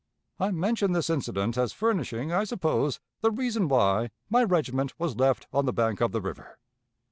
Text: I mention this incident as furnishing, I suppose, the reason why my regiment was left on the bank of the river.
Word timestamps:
I 0.39 0.49
mention 0.49 0.93
this 0.93 1.11
incident 1.11 1.59
as 1.59 1.73
furnishing, 1.73 2.33
I 2.33 2.43
suppose, 2.45 2.99
the 3.21 3.29
reason 3.29 3.67
why 3.67 4.09
my 4.31 4.43
regiment 4.43 4.99
was 4.99 5.15
left 5.15 5.45
on 5.53 5.65
the 5.67 5.73
bank 5.73 6.01
of 6.01 6.11
the 6.11 6.21
river. 6.21 6.57